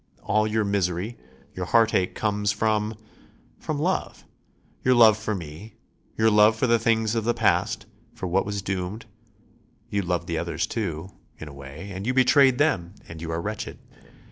[0.23, 1.15] All your misery;
[1.53, 2.95] your heartache comes from...
[3.59, 4.25] from love;
[4.83, 5.75] your love for me,
[6.17, 7.85] your love for the things of the past,
[8.15, 9.05] for what was doomed....
[9.91, 11.11] You loved the others too...
[11.37, 13.77] in a way, and you betrayed them and you are wretched.